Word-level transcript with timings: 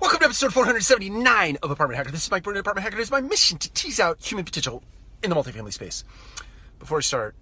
Welcome 0.00 0.20
to 0.20 0.24
episode 0.24 0.54
479 0.54 1.58
of 1.62 1.70
Apartment 1.70 1.98
Hacker. 1.98 2.10
This 2.10 2.24
is 2.24 2.30
Mike 2.30 2.42
Burnett, 2.42 2.60
Apartment 2.60 2.84
Hacker. 2.84 2.96
It 2.96 3.02
is 3.02 3.10
my 3.10 3.20
mission 3.20 3.58
to 3.58 3.70
tease 3.72 4.00
out 4.00 4.18
human 4.18 4.46
potential 4.46 4.82
in 5.22 5.28
the 5.28 5.36
multifamily 5.36 5.74
space. 5.74 6.04
Before 6.78 6.96
I 6.96 7.00
start, 7.02 7.34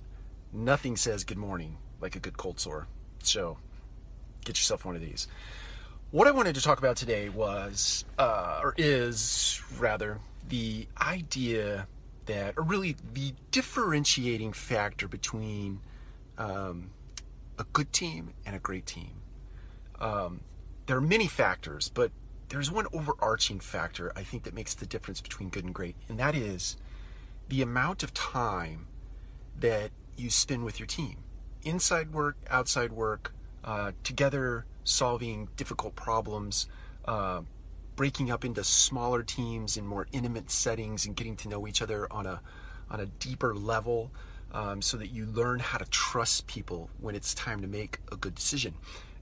nothing 0.53 0.97
says 0.97 1.23
good 1.23 1.39
morning 1.39 1.77
like 2.01 2.17
a 2.17 2.19
good 2.19 2.37
cold 2.37 2.59
sore. 2.59 2.89
So 3.23 3.59
get 4.45 4.59
yourself 4.59 4.85
one 4.85 4.97
of 4.97 5.01
these. 5.01 5.29
What 6.11 6.27
I 6.27 6.33
wanted 6.33 6.57
to 6.57 6.61
talk 6.61 6.79
about 6.79 6.97
today 6.97 7.29
was, 7.29 8.05
uh, 8.19 8.59
or 8.61 8.75
is 8.77 9.63
rather, 9.79 10.19
the 10.49 10.89
idea 11.01 11.87
that, 12.27 12.55
or 12.57 12.65
really 12.65 12.97
the 13.15 13.35
differentiating 13.53 14.53
factor 14.53 15.07
between 15.07 15.79
um, 16.39 16.91
a 17.57 17.65
good 17.73 17.93
team 17.93 18.35
and 18.45 18.57
a 18.57 18.59
great 18.59 18.85
team. 18.85 19.13
Um, 20.01 20.41
there 20.87 20.97
are 20.97 21.01
many 21.01 21.29
factors, 21.29 21.89
but 21.95 22.11
there's 22.49 22.71
one 22.71 22.87
overarching 22.93 23.61
factor 23.61 24.13
I 24.17 24.23
think 24.23 24.45
that 24.45 24.55
makes 24.55 24.75
the 24.75 24.87
difference 24.87 25.21
between 25.21 25.49
good 25.49 25.65
and 25.65 25.75
great, 25.75 25.97
and 26.09 26.19
that 26.19 26.35
is 26.35 26.77
the 27.49 27.63
amount 27.63 28.03
of 28.03 28.13
time 28.15 28.87
that 29.59 29.91
you 30.17 30.31
spend 30.31 30.65
with 30.65 30.79
your 30.79 30.87
team. 30.87 31.17
Inside 31.63 32.13
work, 32.13 32.37
outside 32.51 32.93
work, 32.93 33.33
uh, 33.65 33.93
together 34.05 34.65
solving 34.85 35.49
difficult 35.57 35.95
problems, 35.95 36.67
uh, 37.05 37.43
breaking 37.97 38.31
up 38.31 38.45
into 38.45 38.63
smaller 38.63 39.23
teams 39.23 39.77
in 39.77 39.87
more 39.87 40.07
intimate 40.13 40.51
settings 40.51 41.05
and 41.05 41.17
getting 41.17 41.37
to 41.37 41.49
know 41.49 41.67
each 41.67 41.83
other 41.83 42.07
on 42.13 42.27
a 42.27 42.41
on 42.91 43.01
a 43.01 43.07
deeper 43.07 43.55
level 43.55 44.11
um, 44.53 44.81
so 44.81 44.97
that 44.97 45.09
you 45.09 45.27
learn 45.27 45.59
how 45.59 45.77
to 45.77 45.85
trust 45.87 46.47
people 46.47 46.89
when 47.01 47.15
it's 47.15 47.35
time 47.35 47.61
to 47.61 47.67
make 47.67 47.99
a 48.11 48.17
good 48.17 48.35
decision 48.35 48.73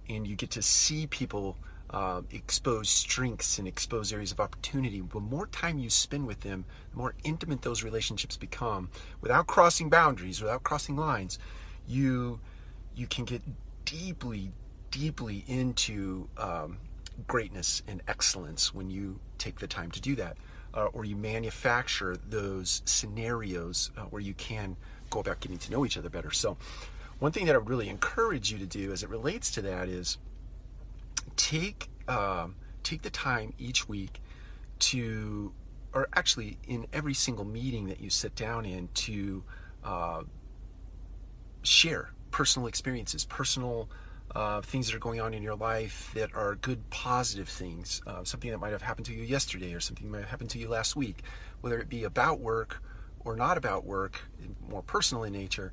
and 0.09 0.27
you 0.27 0.37
get 0.37 0.51
to 0.51 0.63
see 0.63 1.07
people 1.07 1.57
uh, 1.91 2.23
expose 2.31 2.89
strengths 2.89 3.59
and 3.59 3.69
expose 3.69 4.13
areas 4.13 4.33
of 4.33 4.41
opportunity. 4.41 5.01
The 5.01 5.21
more 5.21 5.47
time 5.47 5.79
you 5.79 5.91
spend 5.91 6.27
with 6.27 6.41
them, 6.41 6.65
the 6.91 6.99
more 6.99 7.15
intimate 7.25 7.63
those 7.63 7.83
relationships 7.83 8.37
become. 8.37 8.91
Without 9.21 9.47
crossing 9.47 9.89
boundaries, 9.89 10.41
without 10.41 10.63
crossing 10.63 10.97
lines, 10.97 11.39
you 11.87 12.41
you 12.97 13.07
can 13.07 13.25
get 13.25 13.43
deeply, 13.85 14.51
deeply 14.91 15.45
into 15.47 16.29
um, 16.39 16.79
greatness 17.27 17.83
and 17.87 18.03
excellence 18.09 18.75
when 18.75 18.91
you 18.91 19.21
take 19.39 19.59
the 19.59 19.67
time 19.67 19.91
to 19.91 20.01
do 20.01 20.17
that, 20.17 20.37
uh, 20.75 20.87
or 20.87 21.05
you 21.05 21.15
manufacture 21.15 22.17
those 22.29 22.83
scenarios 22.85 23.91
uh, 23.97 24.03
where 24.03 24.23
you 24.23 24.35
can 24.35 24.77
go 25.11 25.21
about 25.21 25.41
getting 25.41 25.59
to 25.59 25.71
know 25.71 25.85
each 25.85 25.97
other 25.97 26.09
better. 26.09 26.31
So, 26.31 26.57
one 27.19 27.33
thing 27.33 27.47
that 27.47 27.55
I 27.55 27.59
would 27.59 27.71
really 27.71 27.89
encourage 27.89 28.51
you 28.51 28.59
to 28.59 28.67
do 28.67 28.93
as 28.93 29.03
it 29.03 29.09
relates 29.09 29.51
to 29.53 29.63
that 29.63 29.89
is 29.89 30.19
take 31.37 31.89
um, 32.09 32.57
take 32.83 33.03
the 33.03 33.11
time 33.11 33.53
each 33.59 33.89
week 33.89 34.21
to, 34.79 35.53
or 35.93 36.09
actually 36.15 36.59
in 36.69 36.87
every 36.93 37.15
single 37.15 37.45
meeting 37.45 37.87
that 37.89 38.01
you 38.01 38.11
sit 38.11 38.35
down 38.37 38.65
in 38.65 38.89
to 38.95 39.43
uh, 39.85 40.23
share 41.63 42.13
personal 42.31 42.69
experiences, 42.69 43.25
personal 43.25 43.89
uh, 44.35 44.61
things 44.61 44.87
that 44.87 44.95
are 44.95 45.01
going 45.01 45.21
on 45.21 45.35
in 45.35 45.43
your 45.43 45.55
life 45.55 46.11
that 46.15 46.35
are 46.35 46.57
good, 46.57 46.89
positive 46.91 47.49
things. 47.49 48.03
Uh, 48.07 48.23
something 48.23 48.51
that 48.51 48.59
might 48.59 48.73
have 48.73 48.83
happened 48.83 49.07
to 49.07 49.15
you 49.15 49.23
yesterday, 49.23 49.73
or 49.73 49.81
something 49.81 50.07
that 50.07 50.13
might 50.13 50.21
have 50.21 50.31
happened 50.31 50.51
to 50.51 50.59
you 50.59 50.69
last 50.69 50.95
week, 50.95 51.23
whether 51.61 51.79
it 51.79 51.89
be 51.89 52.05
about 52.05 52.41
work 52.41 52.83
or 53.25 53.35
not 53.35 53.59
about 53.59 53.85
work, 53.85 54.21
more 54.69 54.83
personal 54.83 55.25
in 55.25 55.33
nature. 55.33 55.73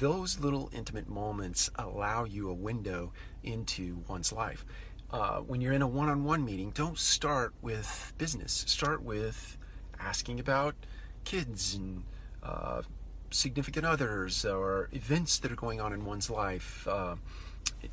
Those 0.00 0.38
little 0.38 0.70
intimate 0.72 1.08
moments 1.08 1.70
allow 1.76 2.24
you 2.24 2.50
a 2.50 2.54
window 2.54 3.12
into 3.42 4.02
one's 4.06 4.32
life 4.32 4.64
uh, 5.12 5.38
when 5.40 5.60
you're 5.60 5.72
in 5.72 5.82
a 5.82 5.88
one-on-one 5.88 6.44
meeting, 6.44 6.70
don't 6.70 6.98
start 6.98 7.52
with 7.62 8.12
business. 8.18 8.64
Start 8.66 9.02
with 9.02 9.58
asking 9.98 10.40
about 10.40 10.74
kids 11.24 11.74
and 11.74 12.04
uh, 12.42 12.82
significant 13.30 13.84
others 13.84 14.44
or 14.44 14.88
events 14.92 15.38
that 15.40 15.50
are 15.50 15.56
going 15.56 15.80
on 15.80 15.92
in 15.92 16.04
one's 16.04 16.30
life. 16.30 16.86
Uh, 16.88 17.16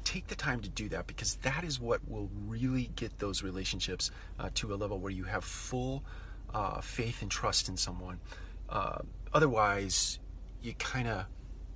take 0.03 0.27
the 0.27 0.35
time 0.35 0.59
to 0.61 0.69
do 0.69 0.89
that 0.89 1.07
because 1.07 1.35
that 1.37 1.63
is 1.63 1.79
what 1.79 2.07
will 2.07 2.29
really 2.45 2.89
get 2.95 3.17
those 3.19 3.43
relationships 3.43 4.11
uh, 4.39 4.49
to 4.53 4.73
a 4.73 4.75
level 4.75 4.99
where 4.99 5.11
you 5.11 5.23
have 5.23 5.43
full 5.43 6.03
uh, 6.53 6.81
faith 6.81 7.21
and 7.21 7.31
trust 7.31 7.67
in 7.67 7.77
someone. 7.77 8.19
Otherwise, 9.33 10.19
you 10.61 10.73
kind 10.73 11.07
of 11.07 11.25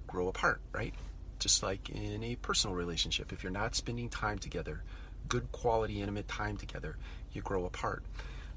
grow 0.08 0.28
apart, 0.28 0.62
right? 0.72 0.94
Just 1.40 1.64
like 1.64 1.90
in 1.90 2.24
a 2.24 2.36
personal 2.36 2.76
relationship, 2.76 3.34
if 3.34 3.44
you're 3.44 3.52
not 3.52 3.76
spending 3.76 4.10
time 4.10 4.38
together, 4.40 4.84
good 5.32 5.50
quality, 5.54 6.02
intimate 6.02 6.28
time 6.28 6.58
together, 6.58 6.98
you 7.32 7.42
grow 7.42 7.64
apart. 7.64 8.04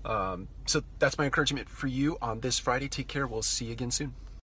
Um, 0.05 0.49
so 0.67 0.83
that's 0.99 1.17
my 1.17 1.25
encouragement 1.25 1.69
for 1.69 1.87
you 1.87 2.19
on 2.21 2.41
this 2.41 2.59
Friday. 2.59 2.89
Take 2.89 3.07
care. 3.07 3.29
We'll 3.29 3.43
see 3.43 3.67
you 3.67 3.73
again 3.73 3.93
soon. 3.93 4.13